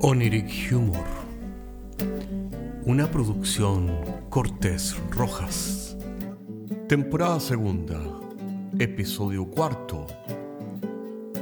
Oniric 0.00 0.72
Humor. 0.72 1.04
Una 2.84 3.10
producción 3.10 3.90
Cortés 4.30 4.96
Rojas. 5.10 5.96
Temporada 6.88 7.40
segunda. 7.40 7.98
Episodio 8.78 9.46
cuarto. 9.46 10.06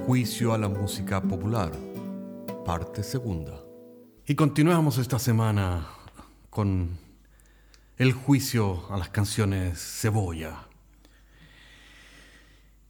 Juicio 0.06 0.54
a 0.54 0.58
la 0.58 0.70
música 0.70 1.20
popular. 1.20 1.70
Parte 2.64 3.02
segunda. 3.02 3.62
Y 4.26 4.34
continuamos 4.34 4.96
esta 4.96 5.18
semana 5.18 5.86
con 6.48 6.98
el 7.98 8.12
juicio 8.14 8.90
a 8.90 8.96
las 8.96 9.10
canciones 9.10 9.78
Cebolla. 10.00 10.66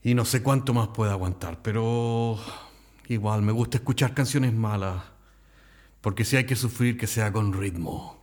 Y 0.01 0.15
no 0.15 0.25
sé 0.25 0.45
cuánto 0.45 0.73
más 0.73 0.89
puedo 0.89 1.11
aguantar, 1.11 1.61
pero 1.61 2.39
igual 3.09 3.43
me 3.43 3.51
gusta 3.51 3.79
escuchar 3.79 4.15
canciones 4.15 4.53
malas, 4.53 5.16
porque 6.01 6.25
si 6.25 6.37
hay 6.37 6.45
que 6.45 6.57
sufrir, 6.57 6.99
que 6.99 7.07
sea 7.07 7.33
con 7.33 7.53
ritmo. 7.53 8.17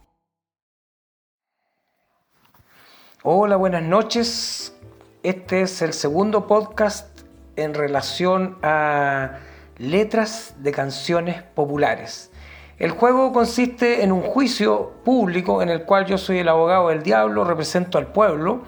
Hola, 3.23 3.55
buenas 3.55 3.83
noches. 3.83 4.75
Este 5.23 5.61
es 5.61 5.81
el 5.81 5.93
segundo 5.93 6.47
podcast 6.47 7.21
en 7.55 7.73
relación 7.73 8.57
a 8.61 9.39
letras 9.77 10.55
de 10.59 10.71
canciones 10.71 11.41
populares. 11.41 12.31
El 12.79 12.91
juego 12.91 13.31
consiste 13.31 14.03
en 14.03 14.11
un 14.11 14.21
juicio 14.21 14.93
público 15.05 15.61
en 15.61 15.69
el 15.69 15.83
cual 15.83 16.05
yo 16.05 16.17
soy 16.17 16.39
el 16.39 16.49
abogado 16.49 16.89
del 16.89 17.03
diablo, 17.03 17.45
represento 17.45 17.97
al 17.97 18.07
pueblo, 18.07 18.63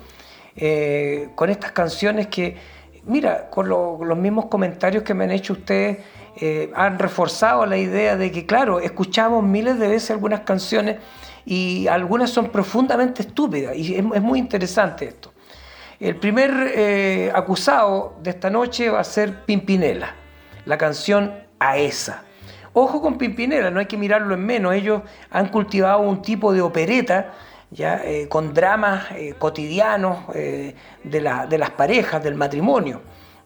eh, 0.56 1.30
con 1.36 1.50
estas 1.50 1.72
canciones 1.72 2.28
que, 2.28 2.56
mira, 3.04 3.50
con 3.50 3.68
los 3.68 4.18
mismos 4.18 4.46
comentarios 4.46 5.04
que 5.04 5.14
me 5.14 5.26
han 5.26 5.32
hecho 5.32 5.54
ustedes, 5.54 5.98
eh, 6.38 6.72
han 6.76 7.00
reforzado 7.00 7.66
la 7.66 7.78
idea 7.78 8.18
de 8.18 8.32
que, 8.32 8.46
claro, 8.46 8.80
escuchamos 8.80 9.44
miles 9.44 9.80
de 9.80 9.88
veces 9.88 10.12
algunas 10.12 10.42
canciones 10.42 10.98
y 11.46 11.88
algunas 11.88 12.30
son 12.30 12.50
profundamente 12.50 13.22
estúpidas 13.22 13.76
y 13.76 13.96
es, 13.96 14.04
muy 14.04 14.40
interesante 14.40 15.06
esto. 15.06 15.32
El 16.00 16.18
primer 16.18 16.52
eh, 16.76 17.32
acusado 17.34 18.18
de 18.22 18.32
esta 18.32 18.50
noche 18.50 18.90
va 18.90 19.00
a 19.00 19.04
ser 19.04 19.46
Pimpinela, 19.46 20.14
la 20.66 20.78
canción 20.78 21.34
A 21.60 21.78
esa. 21.78 22.24
Ojo 22.74 23.02
con 23.02 23.18
Pimpinela, 23.18 23.72
no 23.72 23.80
hay 23.80 23.86
que 23.86 23.96
mirarlo 23.96 24.34
en 24.34 24.46
menos. 24.46 24.74
Ellos 24.74 25.04
han 25.30 25.48
cultivado 25.48 26.00
un 26.02 26.22
tipo 26.22 26.52
de 26.52 26.62
opereta 26.62 27.32
ya 27.72 28.02
eh, 28.04 28.28
con 28.28 28.54
dramas 28.54 29.06
cotidianos 29.38 30.26
eh, 30.34 30.76
de, 31.04 31.22
las 31.22 31.70
parejas, 31.72 32.24
del 32.24 32.36
matrimonio. 32.36 33.02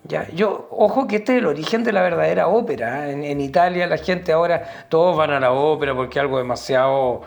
Ya, 0.09 0.27
yo, 0.31 0.67
ojo 0.71 1.05
que 1.05 1.17
este 1.17 1.33
es 1.33 1.37
el 1.37 1.45
origen 1.45 1.83
de 1.83 1.93
la 1.93 2.01
verdadera 2.01 2.47
ópera. 2.47 3.11
En, 3.11 3.39
Italia 3.39 3.85
la 3.85 3.97
gente 3.97 4.31
ahora, 4.31 4.87
todos 4.89 5.15
van 5.15 5.29
a 5.29 5.39
la 5.39 5.51
ópera 5.51 5.93
porque 5.93 6.17
es 6.17 6.23
algo 6.23 6.39
demasiado 6.39 7.21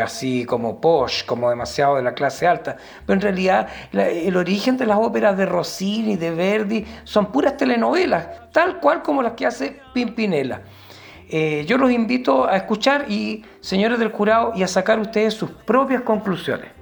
así 0.00 0.44
como 0.44 0.80
posh, 0.80 1.24
como 1.24 1.50
demasiado 1.50 1.96
de 1.96 2.02
la 2.02 2.14
clase 2.14 2.46
alta. 2.46 2.76
Pero 3.04 3.14
en 3.16 3.20
realidad 3.20 3.68
el 3.92 4.36
origen 4.36 4.76
de 4.76 4.86
las 4.86 4.98
óperas 4.98 5.36
de 5.36 5.44
Rossini, 5.44 6.14
de 6.14 6.30
Verdi, 6.30 6.86
son 7.02 7.32
puras 7.32 7.56
telenovelas, 7.56 8.52
tal 8.52 8.78
cual 8.78 9.02
como 9.02 9.24
las 9.24 9.32
que 9.32 9.46
hace 9.46 9.80
Pimpinela. 9.92 10.60
Eh, 11.28 11.64
yo 11.66 11.78
los 11.78 11.90
invito 11.90 12.48
a 12.48 12.56
escuchar 12.56 13.06
y, 13.10 13.44
señores 13.60 13.98
del 13.98 14.12
jurado, 14.12 14.52
y 14.54 14.62
a 14.62 14.68
sacar 14.68 15.00
ustedes 15.00 15.34
sus 15.34 15.50
propias 15.50 16.02
conclusiones. 16.02 16.79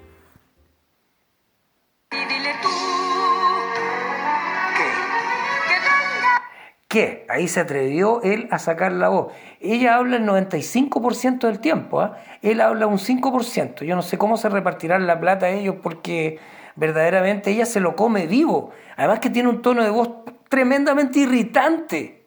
¿Qué? 6.89 7.27
Ahí 7.29 7.49
se 7.49 7.61
atrevió 7.61 8.23
él 8.23 8.49
a 8.51 8.59
sacar 8.59 8.93
la 8.93 9.11
voz. 9.11 9.33
Ella 9.61 9.97
habla 9.97 10.17
el 10.17 10.27
95% 10.27 11.41
del 11.41 11.61
tiempo, 11.61 12.01
¿ah? 12.01 12.17
él 12.41 12.63
habla 12.63 12.87
un 12.87 12.99
5%. 12.99 13.85
Yo 13.85 13.95
no 13.95 14.01
sé 14.01 14.17
cómo 14.17 14.39
se 14.39 14.49
repartirán 14.49 15.07
la 15.07 15.21
plata 15.21 15.51
ellos 15.51 15.77
porque 15.83 16.41
verdaderamente 16.77 17.51
ella 17.51 17.67
se 17.67 17.81
lo 17.81 17.95
come 17.95 18.27
vivo. 18.27 18.71
Además 18.97 19.21
que 19.21 19.29
tiene 19.29 19.51
un 19.51 19.61
tono 19.61 19.85
de 19.85 19.91
voz 19.91 20.11
tremendamente 20.49 21.19
irritante. 21.19 22.25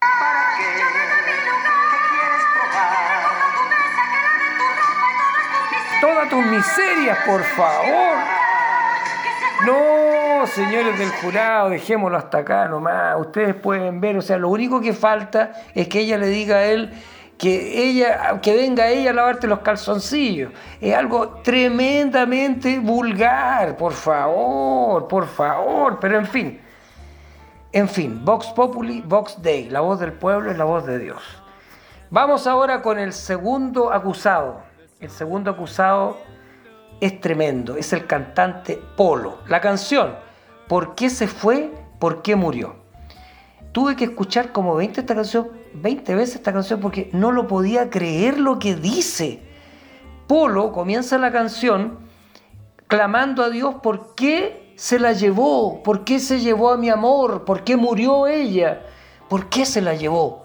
¿Para 0.00 0.44
todas 6.04 6.28
tus 6.28 6.44
miserias, 6.44 7.18
por 7.24 7.42
favor. 7.42 8.16
No, 9.64 10.13
señores 10.46 10.98
del 10.98 11.10
jurado, 11.10 11.70
dejémoslo 11.70 12.16
hasta 12.16 12.38
acá 12.38 12.68
nomás. 12.68 13.16
Ustedes 13.18 13.54
pueden 13.54 14.00
ver, 14.00 14.16
o 14.16 14.22
sea, 14.22 14.36
lo 14.38 14.48
único 14.48 14.80
que 14.80 14.92
falta 14.92 15.52
es 15.74 15.88
que 15.88 16.00
ella 16.00 16.18
le 16.18 16.28
diga 16.28 16.56
a 16.56 16.64
él 16.64 16.92
que 17.38 17.90
ella, 17.90 18.40
que 18.40 18.54
venga 18.54 18.88
ella 18.88 19.10
a 19.10 19.14
lavarte 19.14 19.46
los 19.46 19.60
calzoncillos. 19.60 20.52
Es 20.80 20.94
algo 20.94 21.40
tremendamente 21.42 22.78
vulgar, 22.78 23.76
por 23.76 23.92
favor, 23.92 25.08
por 25.08 25.26
favor, 25.26 25.98
pero 26.00 26.18
en 26.18 26.26
fin. 26.26 26.60
En 27.72 27.88
fin, 27.88 28.24
Vox 28.24 28.46
Populi, 28.48 29.02
Vox 29.04 29.42
Dei, 29.42 29.68
la 29.68 29.80
voz 29.80 29.98
del 29.98 30.12
pueblo 30.12 30.50
es 30.50 30.56
la 30.56 30.64
voz 30.64 30.86
de 30.86 30.98
Dios. 30.98 31.22
Vamos 32.10 32.46
ahora 32.46 32.82
con 32.82 32.98
el 32.98 33.12
segundo 33.12 33.92
acusado. 33.92 34.62
El 35.00 35.10
segundo 35.10 35.50
acusado 35.50 36.16
es 37.00 37.20
tremendo, 37.20 37.76
es 37.76 37.92
el 37.92 38.06
cantante 38.06 38.80
Polo. 38.96 39.38
La 39.48 39.60
canción, 39.60 40.14
¿por 40.68 40.94
qué 40.94 41.10
se 41.10 41.26
fue? 41.26 41.72
¿Por 41.98 42.22
qué 42.22 42.36
murió? 42.36 42.76
Tuve 43.72 43.96
que 43.96 44.04
escuchar 44.04 44.52
como 44.52 44.76
20, 44.76 45.00
esta 45.00 45.14
canción, 45.14 45.48
20 45.74 46.14
veces 46.14 46.36
esta 46.36 46.52
canción 46.52 46.80
porque 46.80 47.10
no 47.12 47.32
lo 47.32 47.46
podía 47.48 47.90
creer 47.90 48.38
lo 48.38 48.58
que 48.58 48.76
dice. 48.76 49.42
Polo 50.26 50.72
comienza 50.72 51.18
la 51.18 51.32
canción 51.32 51.98
clamando 52.86 53.42
a 53.42 53.50
Dios 53.50 53.76
por 53.82 54.14
qué 54.14 54.74
se 54.76 54.98
la 54.98 55.12
llevó, 55.12 55.82
por 55.82 56.04
qué 56.04 56.20
se 56.20 56.40
llevó 56.40 56.70
a 56.70 56.76
mi 56.76 56.88
amor, 56.88 57.44
por 57.44 57.64
qué 57.64 57.76
murió 57.76 58.26
ella, 58.26 58.82
por 59.28 59.48
qué 59.48 59.66
se 59.66 59.80
la 59.80 59.94
llevó. 59.94 60.44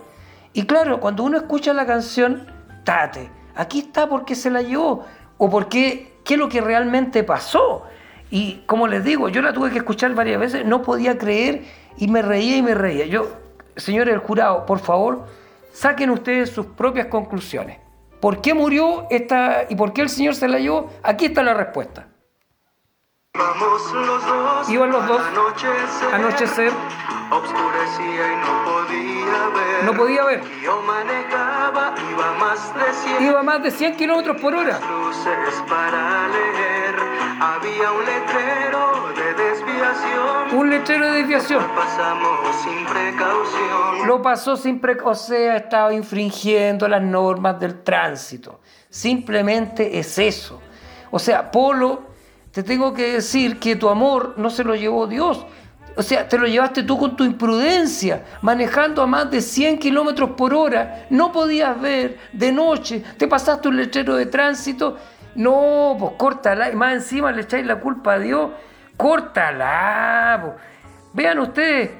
Y 0.53 0.63
claro, 0.63 1.00
cuando 1.00 1.24
uno 1.24 1.38
escucha 1.38 1.74
la 1.74 1.85
canción, 1.85 2.47
tate, 2.84 3.29
Aquí 3.59 3.79
está 3.79 4.08
porque 4.08 4.35
se 4.35 4.50
la 4.50 4.62
llevó 4.62 5.03
o 5.38 5.50
porque 5.50 6.13
qué 6.24 6.35
es 6.35 6.40
lo 6.40 6.47
que 6.47 6.62
realmente 6.62 7.25
pasó. 7.25 7.84
Y 8.31 8.62
como 8.66 8.88
les 8.88 9.03
digo, 9.03 9.29
yo 9.29 9.41
la 9.41 9.53
tuve 9.53 9.72
que 9.72 9.79
escuchar 9.79 10.13
varias 10.13 10.40
veces, 10.40 10.66
no 10.66 10.81
podía 10.81 11.17
creer 11.17 11.63
y 11.97 12.07
me 12.07 12.22
reía 12.22 12.57
y 12.57 12.62
me 12.62 12.75
reía. 12.75 13.06
Yo, 13.06 13.28
señores 13.75 14.13
del 14.13 14.22
jurado, 14.22 14.66
por 14.66 14.79
favor, 14.79 15.25
saquen 15.73 16.09
ustedes 16.12 16.50
sus 16.51 16.67
propias 16.67 17.07
conclusiones. 17.07 17.79
¿Por 18.19 18.41
qué 18.41 18.53
murió 18.53 19.07
esta 19.09 19.66
y 19.69 19.75
por 19.75 19.94
qué 19.94 20.01
el 20.01 20.09
Señor 20.09 20.35
se 20.35 20.47
la 20.47 20.59
llevó? 20.59 20.91
Aquí 21.03 21.25
está 21.25 21.41
la 21.41 21.53
respuesta. 21.53 22.07
Vamos 23.34 23.94
los 23.94 24.25
dos. 24.25 24.69
Iban 24.69 24.91
los 24.91 25.07
dos. 25.07 25.22
Anochecer. 25.22 26.13
anochecer. 26.13 26.73
Obscurecía 27.31 28.34
y 28.34 28.38
no 28.38 28.66
podía 28.66 29.47
ver. 29.56 29.84
No 29.85 29.94
podía 29.94 30.23
ver. 30.25 30.44
Yo 30.63 30.81
manejaba, 30.81 31.96
iba 32.11 32.31
más 32.34 32.75
de 32.75 32.94
100. 32.94 33.23
Iba 33.23 33.44
más 33.44 33.63
de 33.63 33.72
100 33.72 33.96
kilómetros 33.96 34.41
por 34.41 34.56
hora. 34.56 34.79
Luces 34.79 35.63
para 35.67 36.28
leer. 36.28 36.78
Había 37.41 37.91
un 37.94 38.05
letrero 38.05 39.13
de 39.16 39.44
desviación. 39.44 40.57
Un 40.59 40.69
letrero 40.69 41.05
de 41.05 41.19
desviación. 41.19 41.63
Lo 41.63 41.75
pasamos 41.75 42.55
sin 42.63 42.85
precaución. 42.85 44.07
Lo 44.07 44.22
pasó 44.22 44.57
sin 44.57 44.79
precaución. 44.81 45.09
O 45.09 45.16
sea, 45.16 45.55
estaba 45.55 45.94
infringiendo 45.94 46.85
las 46.88 47.01
normas 47.01 47.57
del 47.57 47.81
tránsito. 47.81 48.59
Simplemente 48.89 49.97
es 49.97 50.19
eso. 50.19 50.59
O 51.11 51.17
sea, 51.17 51.49
Polo 51.49 52.09
te 52.51 52.61
tengo 52.61 52.94
que 52.94 53.13
decir 53.13 53.57
que 53.57 53.78
tu 53.78 53.88
amor 53.88 54.33
no 54.35 54.49
se 54.49 54.66
lo 54.66 54.75
llevó 54.75 55.07
Dios. 55.07 55.45
O 55.95 56.03
sea, 56.03 56.28
te 56.28 56.37
lo 56.37 56.46
llevaste 56.46 56.84
tú 56.84 56.97
con 56.97 57.16
tu 57.16 57.23
imprudencia, 57.23 58.25
manejando 58.41 59.02
a 59.02 59.08
más 59.08 59.31
de 59.31 59.41
100 59.41 59.79
kilómetros 59.79 60.31
por 60.31 60.53
hora. 60.53 61.05
No 61.09 61.31
podías 61.31 61.79
ver 61.79 62.19
de 62.34 62.52
noche, 62.52 63.03
te 63.17 63.28
pasaste 63.28 63.69
un 63.69 63.78
letrero 63.78 64.16
de 64.16 64.25
tránsito. 64.25 64.97
No, 65.40 65.96
pues 65.97 66.12
córtala. 66.18 66.70
Y 66.70 66.76
más 66.76 66.91
encima 66.94 67.32
le 67.32 67.44
echáis 67.44 67.66
la 67.66 67.80
culpa 67.80 68.16
a 68.16 68.20
Dios. 68.20 68.52
Córtala. 68.97 70.38
Pues. 70.41 70.53
Vean 71.14 71.40
ustedes 71.40 71.91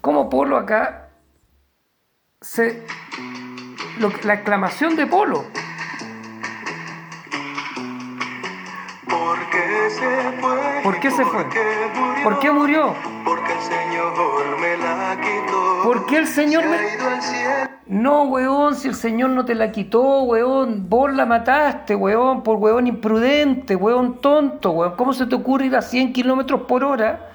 cómo 0.00 0.28
Polo 0.28 0.56
acá 0.56 1.08
se. 2.40 2.84
la 4.24 4.34
exclamación 4.34 4.96
de 4.96 5.06
Polo. 5.06 5.44
¿Por 10.82 10.98
qué 10.98 11.10
se 11.12 11.24
fue? 11.24 11.46
¿Por 12.24 12.40
qué 12.40 12.50
murió? 12.50 12.96
Porque 13.24 13.52
el 13.52 13.60
Señor 13.60 14.58
me 14.58 14.76
la 14.78 15.16
quitó. 15.20 15.82
¿Por 15.84 16.06
qué 16.06 16.16
el 16.16 16.26
Señor 16.26 16.64
me... 16.66 17.69
No, 17.90 18.22
weón, 18.22 18.76
si 18.76 18.86
el 18.86 18.94
Señor 18.94 19.30
no 19.30 19.44
te 19.44 19.56
la 19.56 19.72
quitó, 19.72 20.22
weón, 20.22 20.88
vos 20.88 21.12
la 21.12 21.26
mataste, 21.26 21.96
weón, 21.96 22.44
por 22.44 22.58
weón 22.58 22.86
imprudente, 22.86 23.74
weón 23.74 24.20
tonto, 24.20 24.70
weón. 24.70 24.94
¿Cómo 24.94 25.12
se 25.12 25.26
te 25.26 25.34
ocurre 25.34 25.66
ir 25.66 25.74
a 25.74 25.82
100 25.82 26.12
kilómetros 26.12 26.62
por 26.68 26.84
hora? 26.84 27.30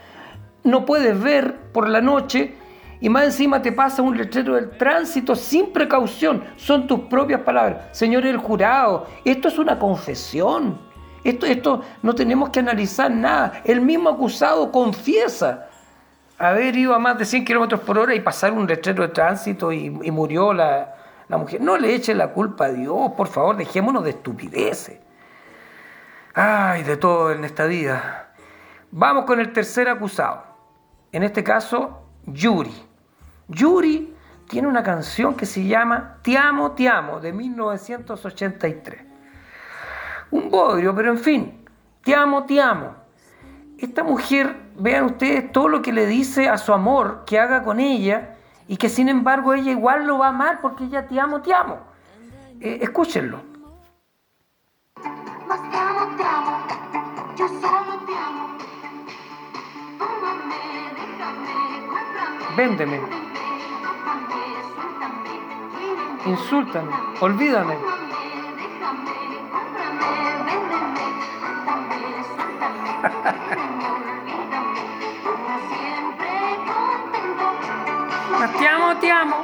No 0.63 0.86
puedes 0.86 1.22
ver 1.22 1.57
por 1.74 1.90
la 1.90 2.00
noche 2.00 2.56
Y 3.02 3.10
más 3.10 3.25
encima 3.25 3.62
te 3.62 3.74
pasa 3.74 4.02
un 4.02 4.18
letrero 4.18 4.56
del 4.56 4.69
tránsito 4.78 5.36
sin 5.36 5.74
precaución. 5.74 6.42
Son 6.56 6.88
tus 6.88 7.02
propias 7.02 7.42
palabras. 7.42 7.90
Señor 7.92 8.25
el 8.25 8.38
jurado, 8.38 9.07
esto 9.25 9.50
es 9.50 9.60
una 9.60 9.78
confesión. 9.78 10.80
Esto, 11.25 11.46
esto 11.46 11.81
no 12.02 12.16
tenemos 12.16 12.50
que 12.52 12.62
analizar 12.62 13.12
nada. 13.12 13.62
El 13.66 13.81
mismo 13.81 14.10
acusado 14.10 14.72
confiesa 14.72 15.68
haber 16.37 16.75
ido 16.75 16.93
a 16.93 16.99
más 16.99 17.17
de 17.17 17.25
100 17.25 17.45
kilómetros 17.45 17.81
por 17.81 17.97
hora 17.97 18.13
y 18.13 18.19
pasar 18.19 18.51
un 18.53 18.67
letrero 18.67 19.03
de 19.03 19.09
tránsito 19.09 19.71
y, 19.71 19.89
murió 19.89 20.53
la, 20.53 20.95
la, 21.27 21.37
mujer. 21.37 21.61
No 21.61 21.77
le 21.77 21.93
eche 21.93 22.13
la 22.13 22.29
culpa 22.29 22.65
a 22.65 22.71
Dios, 22.71 23.11
por 23.15 23.27
favor, 23.27 23.55
dejémonos 23.55 24.03
de 24.03 24.11
estupideces. 24.11 24.99
Ay, 26.33 26.83
de 26.83 26.97
todo 26.97 27.31
en 27.31 27.45
esta 27.45 27.65
vida. 27.65 28.33
Vamos 28.91 29.25
con 29.25 29.39
el 29.39 29.53
tercer 29.53 29.87
acusado. 29.87 30.43
En 31.11 31.23
este 31.23 31.43
caso, 31.43 32.01
Yuri. 32.25 32.73
Yuri 33.47 34.13
tiene 34.47 34.67
una 34.67 34.83
canción 34.83 35.35
que 35.35 35.45
se 35.45 35.65
llama 35.65 36.17
Te 36.21 36.37
amo, 36.37 36.73
te 36.73 36.89
amo, 36.89 37.19
de 37.19 37.31
1983. 37.31 39.05
Un 40.31 40.49
bodrio, 40.49 40.93
pero 40.93 41.11
en 41.11 41.19
fin, 41.19 41.65
te 42.03 42.13
amo, 42.13 42.45
te 42.45 42.59
amo. 42.61 43.05
Esta 43.77 44.04
mujer, 44.04 44.56
vean 44.77 45.06
ustedes 45.06 45.51
todo 45.51 45.68
lo 45.68 45.81
que 45.81 45.92
le 45.92 46.06
dice 46.06 46.48
a 46.48 46.57
su 46.57 46.74
amor 46.74 47.24
que 47.25 47.39
haga 47.39 47.63
con 47.63 47.80
ella 47.80 48.36
y 48.68 48.77
que 48.77 48.89
sin 48.89 49.10
embargo 49.10 49.54
ella 49.54 49.72
igual 49.72 50.06
lo 50.06 50.18
va 50.19 50.27
a 50.27 50.30
amar 50.30 50.62
porque 50.62 50.86
ella 50.86 51.07
te 51.07 51.19
amo, 51.19 51.42
te 51.42 51.54
amo. 51.54 51.80
Eh, 52.62 52.80
escúchenlo. 52.81 53.42
te 54.95 55.07
amo, 55.77 56.16
te 56.16 56.24
amo, 56.24 56.57
yo 57.36 57.48
solo 57.48 58.00
te 58.06 58.13
amo. 58.13 58.57
Véndeme. 62.56 63.01
Insúltame, 66.25 66.92
olvídame. 67.19 67.75
Te 79.06 79.12
amo. 79.12 79.36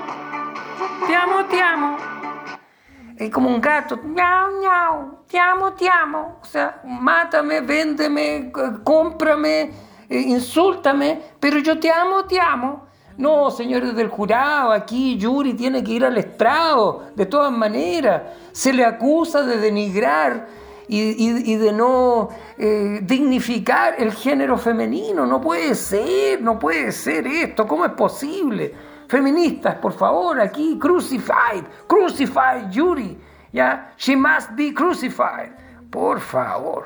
Te 1.05 1.15
amo, 1.15 1.45
te 1.45 1.61
amo. 1.61 1.97
Es 3.15 3.29
como 3.29 3.47
un 3.47 3.61
gato. 3.61 3.95
Miau, 3.97 4.59
miau. 4.59 5.19
Te 5.27 5.37
amo, 5.37 5.73
te 5.73 5.87
amo. 5.87 6.39
O 6.41 6.45
sea, 6.45 6.81
mátame, 6.83 7.61
véndeme, 7.61 8.51
cómprame, 8.83 9.71
eh, 10.09 10.19
insúltame, 10.19 11.21
pero 11.39 11.59
yo 11.59 11.79
te 11.79 11.91
amo, 11.91 12.25
te 12.25 12.39
amo. 12.39 12.87
No, 13.17 13.51
señores 13.51 13.95
del 13.95 14.07
jurado, 14.07 14.71
aquí 14.71 15.15
Yuri 15.17 15.53
tiene 15.53 15.83
que 15.83 15.91
ir 15.91 16.05
al 16.05 16.17
estrado, 16.17 17.11
de 17.15 17.27
todas 17.27 17.51
maneras. 17.51 18.23
Se 18.51 18.73
le 18.73 18.83
acusa 18.83 19.43
de 19.43 19.57
denigrar 19.57 20.47
y, 20.87 21.55
de 21.57 21.71
no 21.71 22.29
eh, 22.57 22.99
dignificar 23.03 23.93
el 23.99 24.11
género 24.11 24.57
femenino. 24.57 25.27
No 25.27 25.39
puede 25.39 25.75
ser, 25.75 26.41
no 26.41 26.57
puede 26.57 26.91
ser 26.91 27.27
esto. 27.27 27.67
¿Cómo 27.67 27.85
es 27.85 27.91
posible? 27.91 28.73
Feministas, 29.11 29.75
por 29.75 29.91
favor, 29.91 30.39
aquí, 30.39 30.79
crucified, 30.79 31.65
crucified 31.85 32.69
Yuri. 32.71 33.17
¿Ya? 33.51 33.91
She 33.97 34.15
must 34.15 34.51
be 34.55 34.73
crucified. 34.73 35.51
Por 35.89 36.21
favor. 36.21 36.85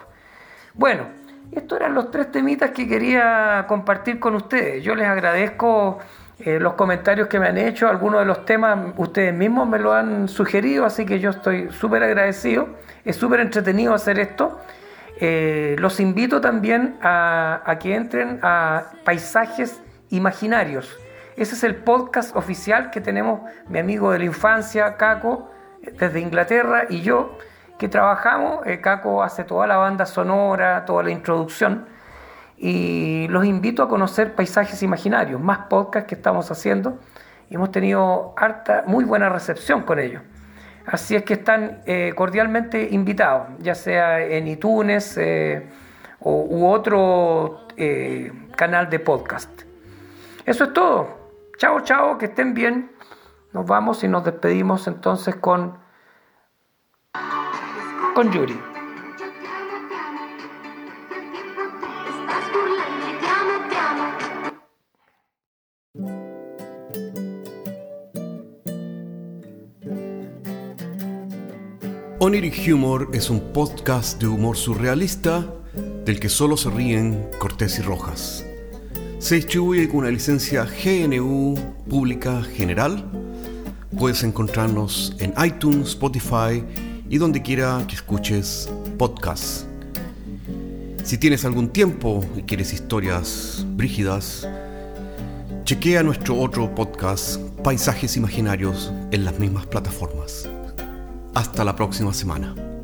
Bueno, 0.74 1.04
estos 1.52 1.80
eran 1.80 1.94
los 1.94 2.10
tres 2.10 2.32
temitas 2.32 2.72
que 2.72 2.88
quería 2.88 3.66
compartir 3.68 4.20
con 4.20 4.34
ustedes. 4.34 4.84
Yo 4.84 4.96
les 4.96 5.06
agradezco 5.06 6.00
eh, 6.40 6.60
los 6.60 6.74
comentarios 6.74 7.28
que 7.28 7.40
me 7.40 7.46
han 7.46 7.60
hecho, 7.60 7.88
algunos 7.88 8.22
de 8.22 8.26
los 8.26 8.44
temas 8.44 8.76
ustedes 8.98 9.32
mismos 9.32 9.70
me 9.70 9.78
lo 9.78 9.94
han 9.94 10.28
sugerido, 10.28 10.84
así 10.84 11.06
que 11.06 11.20
yo 11.20 11.30
estoy 11.30 11.70
súper 11.74 12.02
agradecido. 12.02 12.70
Es 13.04 13.18
súper 13.18 13.40
entretenido 13.42 13.94
hacer 13.94 14.18
esto. 14.18 14.60
Eh, 15.22 15.76
los 15.78 16.00
invito 16.00 16.42
también 16.42 16.98
a, 17.04 17.62
a, 17.64 17.78
que 17.78 17.94
entren 17.94 18.40
a 18.42 18.86
Paisajes 19.04 19.80
Imaginarios. 20.10 21.05
Ese 21.38 21.56
es 21.56 21.66
el 21.66 21.76
podcast 21.76 22.34
oficial 22.34 22.92
que 22.92 23.02
tenemos 23.02 23.42
mi 23.68 23.80
amigo 23.80 24.10
de 24.12 24.20
la 24.20 24.26
infancia, 24.26 24.96
Caco, 24.96 25.52
desde 26.00 26.22
Inglaterra, 26.22 26.86
y 26.90 27.02
yo 27.02 27.38
que 27.78 27.90
trabajamos. 27.90 28.66
Eh, 28.66 28.80
Caco 28.80 29.22
hace 29.22 29.44
toda 29.44 29.68
la 29.68 29.76
banda 29.76 30.06
sonora, 30.06 30.86
toda 30.86 31.04
la 31.04 31.12
introducción. 31.12 31.88
Y 32.58 33.28
los 33.28 33.44
invito 33.46 33.84
a 33.84 33.90
conocer 33.90 34.34
Paisajes 34.34 34.82
Imaginarios, 34.82 35.42
más 35.42 35.68
podcasts 35.68 36.08
que 36.08 36.16
estamos 36.16 36.50
haciendo. 36.52 37.00
Y 37.50 37.56
hemos 37.56 37.70
tenido 37.70 38.34
harta, 38.38 38.86
muy 38.88 39.04
buena 39.04 39.28
recepción 39.28 39.82
con 39.82 40.00
ellos. 40.00 40.22
Así 40.86 41.18
es 41.18 41.24
que 41.24 41.34
están 41.34 41.82
eh, 41.86 42.14
cordialmente 42.16 42.88
invitados, 42.92 43.50
ya 43.60 43.76
sea 43.76 44.22
en 44.22 44.48
iTunes 44.48 45.18
eh, 45.18 45.68
u 46.22 46.66
otro 46.66 47.68
canal 48.56 48.90
de 48.90 49.00
podcast. 49.00 49.64
Eso 50.46 50.64
es 50.64 50.74
todo. 50.74 51.25
Chao, 51.58 51.82
chao, 51.82 52.18
que 52.18 52.26
estén 52.26 52.54
bien. 52.54 52.92
Nos 53.54 53.66
vamos 53.66 54.04
y 54.04 54.08
nos 54.08 54.26
despedimos 54.26 54.88
entonces 54.88 55.36
con 55.36 55.78
con 58.14 58.32
Yuri. 58.32 58.58
Oniric 72.20 72.56
Humor 72.74 73.10
es 73.14 73.30
un 73.30 73.54
podcast 73.54 74.20
de 74.20 74.28
humor 74.28 74.58
surrealista 74.58 75.46
del 76.06 76.20
que 76.20 76.30
solo 76.30 76.58
se 76.58 76.70
ríen 76.70 77.30
Cortés 77.38 77.78
y 77.80 77.82
Rojas. 77.82 78.46
Se 79.26 79.34
distribuye 79.34 79.88
con 79.88 80.02
una 80.02 80.12
licencia 80.12 80.66
GNU 80.66 81.56
Pública 81.90 82.44
General. 82.44 83.04
Puedes 83.98 84.22
encontrarnos 84.24 85.16
en 85.18 85.34
iTunes, 85.44 85.88
Spotify 85.88 86.64
y 87.10 87.18
donde 87.18 87.42
quiera 87.42 87.84
que 87.88 87.96
escuches 87.96 88.70
podcasts. 89.00 89.66
Si 91.04 91.18
tienes 91.18 91.44
algún 91.44 91.70
tiempo 91.70 92.24
y 92.38 92.44
quieres 92.44 92.72
historias 92.72 93.66
brígidas, 93.70 94.48
chequea 95.64 96.04
nuestro 96.04 96.40
otro 96.40 96.76
podcast, 96.76 97.42
Paisajes 97.64 98.18
Imaginarios, 98.18 98.94
en 99.10 99.26
las 99.26 99.40
mismas 99.40 99.66
plataformas. 99.66 100.48
Hasta 101.34 101.64
la 101.64 101.76
próxima 101.76 102.14
semana. 102.14 102.75